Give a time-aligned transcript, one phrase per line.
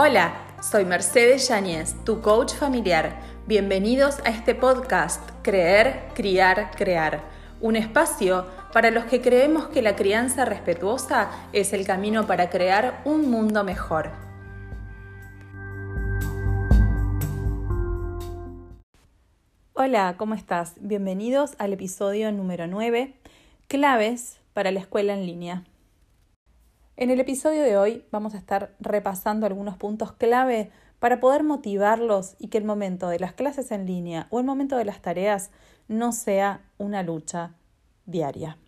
[0.00, 3.18] Hola, soy Mercedes Yáñez, tu coach familiar.
[3.48, 7.24] Bienvenidos a este podcast Creer, Criar, Crear,
[7.60, 13.02] un espacio para los que creemos que la crianza respetuosa es el camino para crear
[13.04, 14.12] un mundo mejor.
[19.72, 20.74] Hola, ¿cómo estás?
[20.80, 23.16] Bienvenidos al episodio número 9,
[23.66, 25.64] Claves para la escuela en línea.
[27.00, 32.34] En el episodio de hoy vamos a estar repasando algunos puntos clave para poder motivarlos
[32.40, 35.52] y que el momento de las clases en línea o el momento de las tareas
[35.86, 37.54] no sea una lucha
[38.04, 38.58] diaria.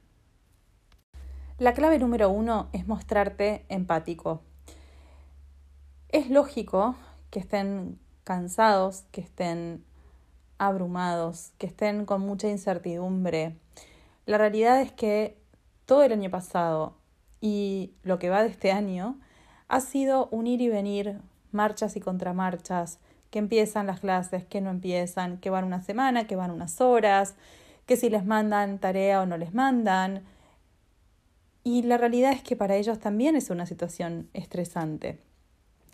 [1.58, 4.42] La clave número uno es mostrarte empático.
[6.08, 6.94] Es lógico
[7.30, 9.84] que estén cansados, que estén
[10.56, 13.56] abrumados, que estén con mucha incertidumbre.
[14.24, 15.36] La realidad es que
[15.84, 16.99] todo el año pasado
[17.40, 19.18] y lo que va de este año
[19.68, 21.20] ha sido un ir y venir,
[21.52, 22.98] marchas y contramarchas,
[23.30, 27.36] que empiezan las clases, que no empiezan, que van una semana, que van unas horas,
[27.86, 30.24] que si les mandan tarea o no les mandan.
[31.62, 35.20] Y la realidad es que para ellos también es una situación estresante.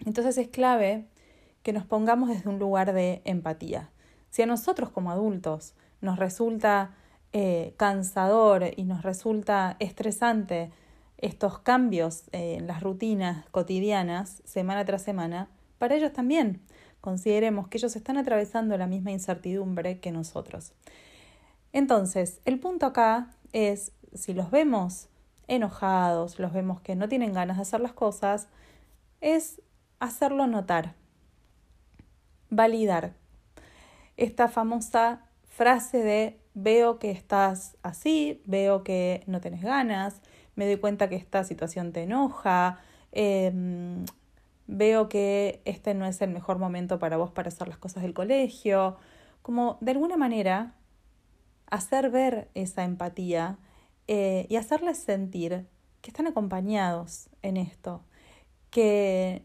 [0.04, 1.06] Entonces es clave
[1.62, 3.90] que nos pongamos desde un lugar de empatía.
[4.30, 6.94] Si a nosotros como adultos nos resulta
[7.32, 10.70] eh, cansador y nos resulta estresante
[11.18, 16.60] estos cambios en las rutinas cotidianas, semana tras semana, para ellos también.
[17.00, 20.72] Consideremos que ellos están atravesando la misma incertidumbre que nosotros.
[21.72, 25.08] Entonces, el punto acá es, si los vemos
[25.46, 28.48] enojados, los vemos que no tienen ganas de hacer las cosas,
[29.20, 29.60] es
[30.00, 30.94] hacerlo notar,
[32.50, 33.14] validar.
[34.16, 40.20] Esta famosa frase de veo que estás así, veo que no tienes ganas,
[40.56, 42.80] me doy cuenta que esta situación te enoja,
[43.12, 44.04] em,
[44.66, 48.14] veo que este no es el mejor momento para vos para hacer las cosas del
[48.14, 48.96] colegio,
[49.42, 50.74] como de alguna manera
[51.70, 53.58] hacer ver esa empatía
[54.08, 55.66] eh, y hacerles sentir
[56.00, 58.02] que están acompañados en esto,
[58.70, 59.44] que,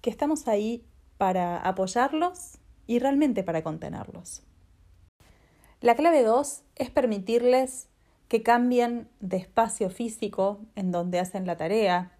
[0.00, 0.84] que estamos ahí
[1.18, 4.42] para apoyarlos y realmente para contenerlos.
[5.80, 7.88] La clave 2 es permitirles
[8.28, 12.12] que cambien de espacio físico en donde hacen la tarea.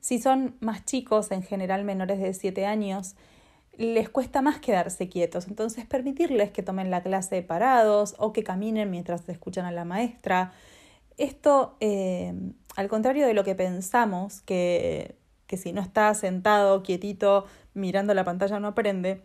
[0.00, 3.14] Si son más chicos, en general menores de 7 años,
[3.76, 8.90] les cuesta más quedarse quietos, entonces permitirles que tomen la clase parados o que caminen
[8.90, 10.52] mientras escuchan a la maestra.
[11.16, 12.34] Esto, eh,
[12.76, 18.24] al contrario de lo que pensamos, que, que si no está sentado, quietito, mirando la
[18.24, 19.22] pantalla no aprende,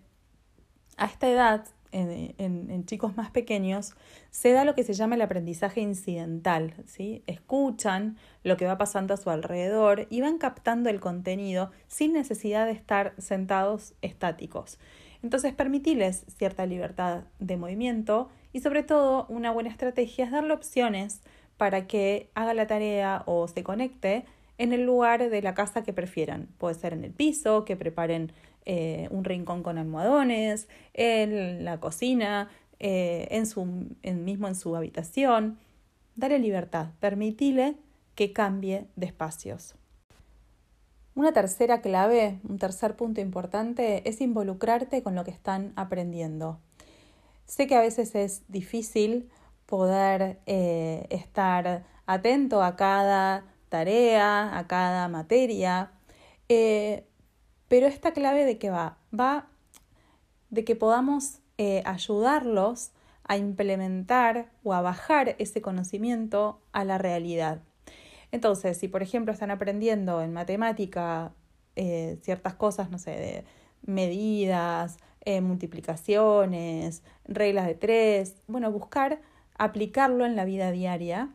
[0.98, 3.96] a esta edad en, chicos más pequeños,
[4.32, 6.74] se da lo que se llama el aprendizaje incidental.
[6.86, 7.24] ¿sí?
[7.28, 12.66] Escuchan lo que va pasando a su alrededor y van captando el contenido sin necesidad
[12.66, 14.80] de estar sentados estáticos.
[15.24, 21.22] Entonces, permitirles cierta libertad de movimiento y sobre todo una buena estrategia es darle opciones
[21.58, 24.26] para que haga la tarea o se conecte
[24.58, 26.48] en el lugar de la casa que prefieran.
[26.58, 28.32] Puede ser en el piso, que preparen
[28.66, 35.58] eh, un rincón con almohadones, en la cocina, eh, en su, mismo en su habitación.
[36.16, 37.76] Dale libertad, permitile
[38.16, 39.76] que cambie de espacios.
[41.16, 46.60] Una tercera clave, un tercer punto importante es involucrarte con lo que están aprendiendo.
[47.46, 49.30] Sé que a veces es difícil
[49.66, 55.92] poder eh, estar atento a cada tarea, a cada materia.
[56.50, 57.06] Eh,
[57.68, 58.98] pero esta clave de qué va?
[59.18, 59.48] Va
[60.50, 62.92] de que podamos eh, ayudarlos
[63.24, 67.62] a implementar o a bajar ese conocimiento a la realidad.
[68.32, 71.34] Entonces, si por ejemplo están aprendiendo en matemática
[71.76, 73.44] eh, ciertas cosas, no sé, de
[73.82, 74.98] medidas,
[75.42, 79.20] multiplicaciones, reglas de tres, bueno, buscar
[79.58, 81.30] aplicarlo en la vida diaria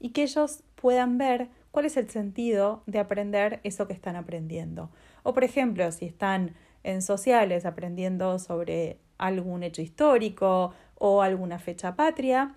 [0.00, 4.88] y que ellos puedan ver cuál es el sentido de aprender eso que están aprendiendo.
[5.24, 6.54] O por ejemplo, si están
[6.84, 12.54] en sociales aprendiendo sobre algún hecho histórico o alguna fecha patria,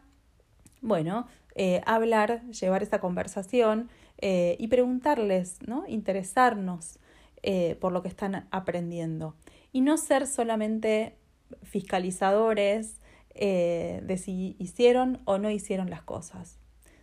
[0.80, 3.90] bueno, eh, hablar, llevar esa conversación
[4.20, 5.84] eh, y preguntarles, ¿no?
[5.86, 6.98] Interesarnos
[7.44, 9.36] eh, por lo que están aprendiendo.
[9.74, 11.18] Y no ser solamente
[11.64, 13.02] fiscalizadores
[13.36, 16.59] de si hicieron o no hicieron las cosas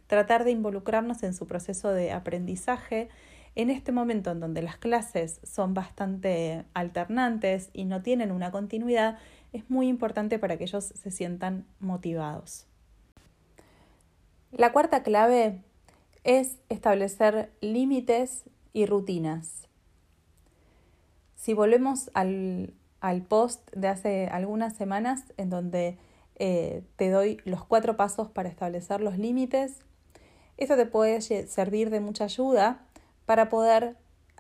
[0.07, 3.09] tratar de involucrarnos en su proceso de aprendizaje
[3.57, 9.19] en este momento en donde las clases son bastante alternantes y no tienen una continuidad,
[9.53, 12.67] es muy importante para que ellos se sientan motivados.
[14.53, 15.63] La cuarta clave
[16.23, 18.45] es establecer límites
[18.75, 19.69] y rutinas.
[21.35, 25.97] Si volvemos al, al post de hace algunas semanas en donde
[26.39, 29.79] eh, te doy los cuatro pasos para establecer los límites,
[30.57, 32.81] eso te puede servir de mucha ayuda
[33.27, 33.97] para poder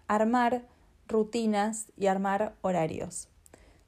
[0.08, 0.62] armar
[1.08, 3.28] rutinas y armar horarios.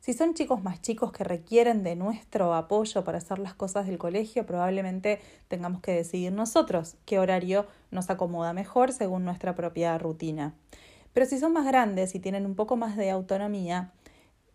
[0.00, 3.98] Si son chicos más chicos que requieren de nuestro apoyo para hacer las cosas del
[3.98, 10.54] colegio, probablemente tengamos que decidir nosotros qué horario nos acomoda mejor según nuestra propia rutina.
[11.12, 13.92] Pero si son más grandes y tienen un poco más de autonomía,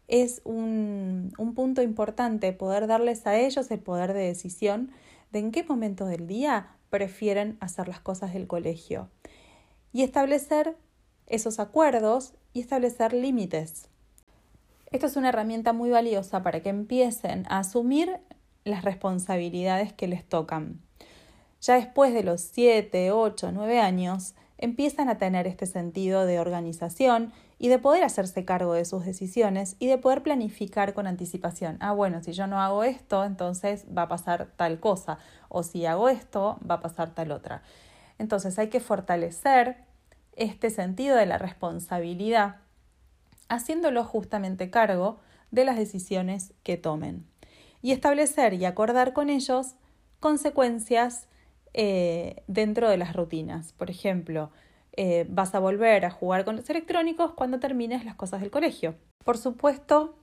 [0.08, 4.92] es un, un punto importante poder darles a ellos el poder de decisión
[5.32, 9.10] de en qué momento del día prefieren hacer las cosas del colegio
[9.94, 10.78] y establecer
[11.26, 13.88] esos acuerdos y establecer límites.
[14.92, 18.20] Esto es una herramienta muy valiosa para que empiecen a asumir
[18.64, 20.82] las responsabilidades que les tocan.
[21.62, 27.34] Ya después de los 7, 8, 9 años, empiezan a tener este sentido de organización
[27.64, 31.78] y de poder hacerse cargo de sus decisiones y de poder planificar con anticipación.
[31.80, 35.18] Ah, bueno, si yo no hago esto, entonces va a pasar tal cosa,
[35.48, 37.64] o si hago esto, va a pasar tal otra.
[38.20, 39.78] Entonces hay que fortalecer
[40.36, 42.58] este sentido de la responsabilidad
[43.48, 45.22] haciéndolo justamente cargo
[45.52, 47.26] de las decisiones que tomen
[47.82, 49.76] y establecer y acordar con ellos
[50.20, 51.30] consecuencias
[51.74, 53.72] eh, dentro de las rutinas.
[53.72, 54.52] Por ejemplo,
[54.96, 58.96] eh, vas a volver a jugar con los electrónicos cuando termines las cosas del colegio.
[59.24, 60.16] Por supuesto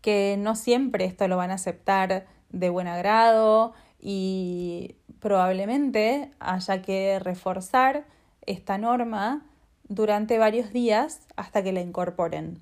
[0.00, 7.18] que no siempre esto lo van a aceptar de buen agrado y probablemente haya que
[7.18, 8.04] reforzar
[8.46, 9.46] esta norma
[9.88, 12.60] durante varios días hasta que la incorporen,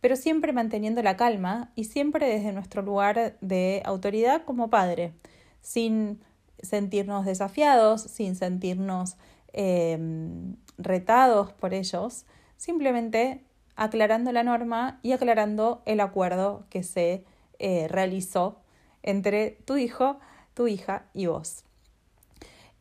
[0.00, 5.14] pero siempre manteniendo la calma y siempre desde nuestro lugar de autoridad como padre,
[5.60, 6.20] sin
[6.60, 9.16] sentirnos desafiados, sin sentirnos
[9.52, 12.24] em, retados por ellos,
[12.56, 13.44] simplemente
[13.76, 17.24] aclarando la norma y aclarando el acuerdo que se
[17.58, 18.60] eh, realizó
[19.02, 20.18] entre tu hijo,
[20.54, 21.64] tu hija y vos.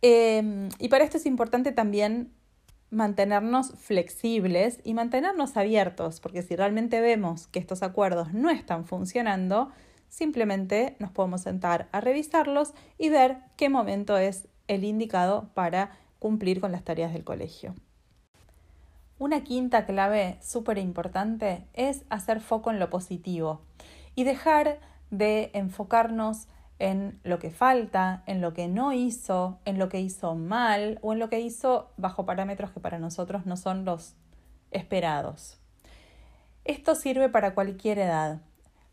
[0.01, 2.33] Em, y para esto es importante también
[2.89, 9.71] mantenernos flexibles y mantenernos abiertos, porque si realmente vemos que estos acuerdos no están funcionando,
[10.09, 16.61] simplemente nos podemos sentar a revisarlos y ver qué momento es el indicado para cumplir
[16.61, 17.73] con las tareas del colegio.
[19.17, 23.61] Una quinta clave súper importante es hacer foco en lo positivo
[24.13, 24.77] y dejar
[25.09, 26.47] de enfocarnos
[26.77, 31.11] en lo que falta, en lo que no hizo, en lo que hizo mal o
[31.13, 34.13] en lo que hizo bajo parámetros que para nosotros no son los
[34.69, 35.57] esperados.
[36.65, 38.41] Esto sirve para cualquier edad.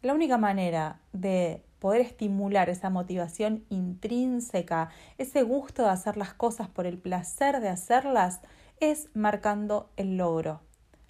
[0.00, 6.68] La única manera de poder estimular esa motivación intrínseca, ese gusto de hacer las cosas
[6.68, 8.40] por el placer de hacerlas,
[8.80, 10.60] es marcando el logro.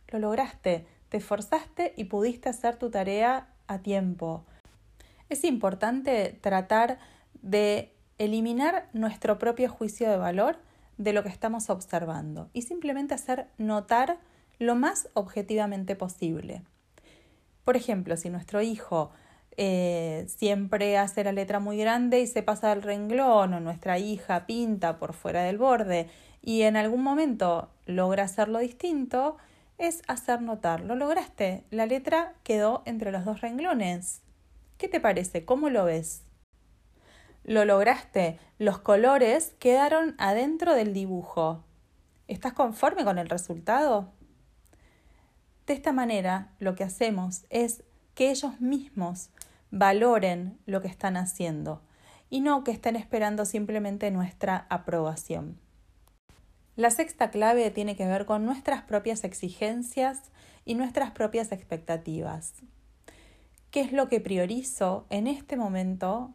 [0.08, 4.44] Lo lograste, te esforzaste y pudiste hacer tu tarea a tiempo
[5.28, 6.98] es importante tratar
[7.42, 10.58] de eliminar nuestro propio juicio de valor
[10.96, 14.18] de lo que estamos observando y simplemente hacer notar
[14.58, 16.62] lo más objetivamente posible.
[17.64, 19.12] Por ejemplo, si nuestro hijo
[19.60, 24.46] eh, siempre hace la letra muy grande y se pasa del renglón o nuestra hija
[24.46, 26.08] pinta por fuera del borde
[26.42, 29.36] y en algún momento logra hacerlo distinto,
[29.76, 34.22] es hacer notar, lo lograste, la letra quedó entre los dos renglones.
[34.76, 35.44] ¿Qué te parece?
[35.44, 36.22] ¿Cómo lo ves?
[37.42, 38.38] Lo lograste.
[38.58, 41.64] Los colores quedaron adentro del dibujo.
[42.28, 44.12] ¿Estás conforme con el resultado?
[45.66, 47.82] De esta manera, lo que hacemos es
[48.14, 49.30] que ellos mismos
[49.70, 51.82] valoren lo que están haciendo
[52.30, 55.58] y no que estén esperando simplemente nuestra aprobación.
[56.76, 60.30] La sexta clave tiene que ver con nuestras propias exigencias
[60.64, 62.54] y nuestras propias expectativas
[63.70, 66.34] qué es lo que priorizo en este momento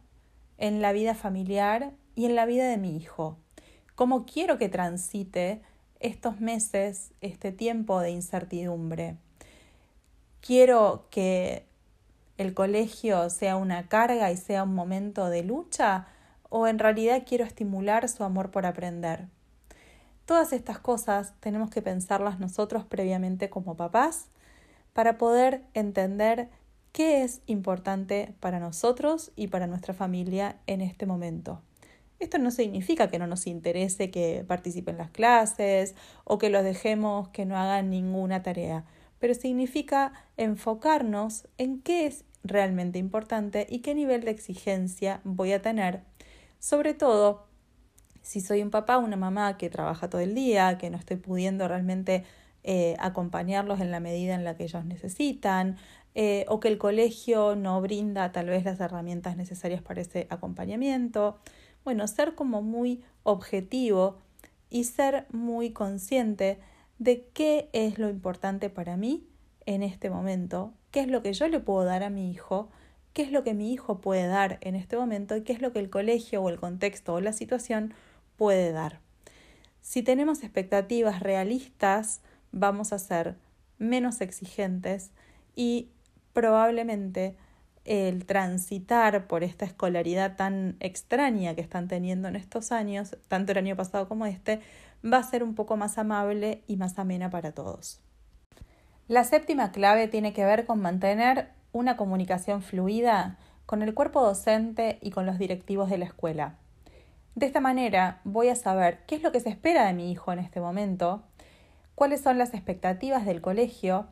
[0.57, 3.37] en la vida familiar y en la vida de mi hijo.
[3.95, 5.61] Cómo quiero que transite
[5.99, 9.17] estos meses, este tiempo de incertidumbre.
[10.41, 11.65] Quiero que
[12.37, 16.07] el colegio sea una carga y sea un momento de lucha
[16.49, 19.27] o en realidad quiero estimular su amor por aprender.
[20.25, 24.27] Todas estas cosas tenemos que pensarlas nosotros previamente como papás
[24.93, 26.49] para poder entender
[26.91, 31.61] qué es importante para nosotros y para nuestra familia en este momento.
[32.19, 36.63] Esto no significa que no nos interese que participen en las clases o que los
[36.63, 38.85] dejemos que no hagan ninguna tarea,
[39.23, 45.61] pero significa enfocarnos en qué es realmente importante y qué nivel de exigencia voy a
[45.61, 46.01] tener,
[46.59, 47.47] sobre todo
[48.21, 51.15] si soy un papá o una mamá que trabaja todo el día, que no estoy
[51.15, 52.25] pudiendo realmente
[52.65, 55.77] eh, acompañarlos en la medida en la que ellos necesitan,
[56.15, 61.39] eh, o que el colegio no brinda tal vez las herramientas necesarias para ese acompañamiento.
[61.85, 64.17] Bueno, ser como muy objetivo
[64.69, 66.59] y ser muy consciente
[66.99, 69.27] de qué es lo importante para mí
[69.65, 72.69] en este momento, qué es lo que yo le puedo dar a mi hijo,
[73.13, 75.71] qué es lo que mi hijo puede dar en este momento y qué es lo
[75.71, 77.93] que el colegio o el contexto o la situación
[78.37, 78.99] puede dar.
[79.81, 82.21] Si tenemos expectativas realistas,
[82.51, 83.35] vamos a ser
[83.77, 85.11] menos exigentes
[85.55, 85.89] y
[86.31, 87.35] probablemente
[87.85, 93.57] el transitar por esta escolaridad tan extraña que están teniendo en estos años, tanto el
[93.59, 94.61] año pasado como este,
[95.03, 97.99] va a ser un poco más amable y más amena para todos.
[99.07, 104.97] La séptima clave tiene que ver con mantener una comunicación fluida con el cuerpo docente
[105.01, 106.55] y con los directivos de la escuela.
[107.35, 110.31] De esta manera voy a saber qué es lo que se espera de mi hijo
[110.31, 111.23] en este momento,
[111.95, 114.07] cuáles son las expectativas del colegio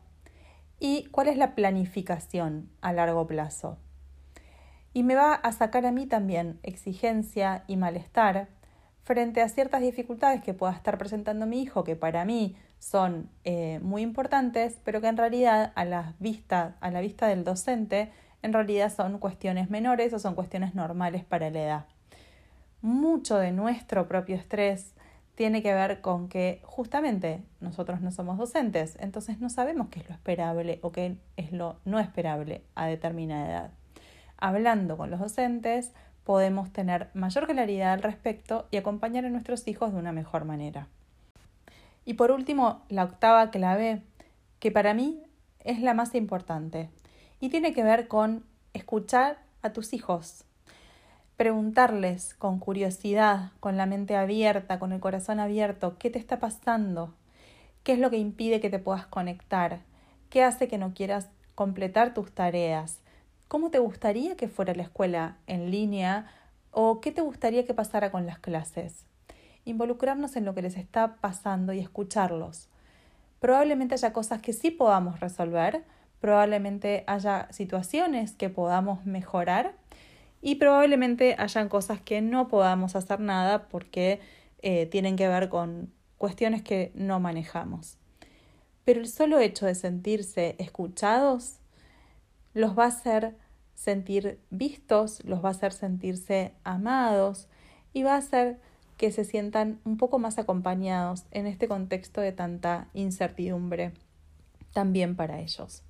[0.81, 3.77] y cuál es la planificación a largo plazo.
[4.93, 8.50] Y me va a sacar a mí también exigencia y malestar
[9.03, 13.79] frente a ciertas dificultades que pueda estar presentando mi hijo, que para mí son eh,
[13.81, 18.11] muy importantes, pero que en realidad a la, vista, a la vista del docente,
[18.41, 21.85] en realidad son cuestiones menores o son cuestiones normales para la edad
[22.81, 24.93] mucho de nuestro propio estrés
[25.35, 30.09] tiene que ver con que justamente nosotros no somos docentes, entonces no sabemos qué es
[30.09, 33.71] lo esperable o qué es lo no esperable a determinada edad.
[34.38, 35.91] Hablando con los docentes
[36.23, 40.88] podemos tener mayor claridad al respecto y acompañar a nuestros hijos de una mejor manera.
[42.05, 44.01] Y por último, la octava clave,
[44.59, 45.21] que para mí
[45.59, 46.89] es la más importante,
[47.39, 50.43] y tiene que ver con escuchar a tus hijos,
[51.41, 57.15] preguntarles con curiosidad, con la mente abierta, con el corazón abierto, qué te está pasando,
[57.81, 59.79] qué es lo que impide que te puedas conectar,
[60.29, 63.00] qué hace que no quieras completar tus tareas,
[63.48, 66.27] cómo te gustaría que fuera la escuela en línea
[66.69, 69.07] o qué te gustaría que pasara con las clases.
[69.65, 72.69] Involucrarnos en lo que les está pasando y escucharlos.
[73.39, 75.86] Probablemente haya cosas que sí podamos resolver,
[76.19, 79.80] probablemente haya situaciones que podamos mejorar
[80.41, 84.19] y probablemente hayan cosas que no podamos hacer nada porque
[84.62, 87.98] eh, tienen que ver con cuestiones que no manejamos.
[88.83, 91.57] Pero el solo hecho de sentirse escuchados
[92.53, 93.36] los va a hacer
[93.75, 97.48] sentir vistos, los va a hacer sentirse amados
[97.93, 98.60] y va a hacer
[98.98, 103.93] que se sientan un poco más acompañados en este contexto de tanta incertidumbre
[104.74, 105.83] también para ellos.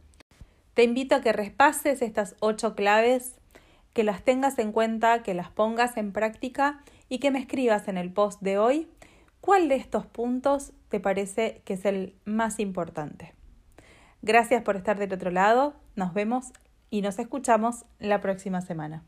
[0.73, 3.40] Te invito a que repases estas ocho claves
[3.93, 7.97] que las tengas en cuenta, que las pongas en práctica y que me escribas en
[7.97, 8.87] el post de hoy
[9.41, 13.33] cuál de estos puntos te parece que es el más importante.
[14.21, 16.53] Gracias por estar del otro lado, nos vemos
[16.89, 19.03] y nos escuchamos la próxima semana.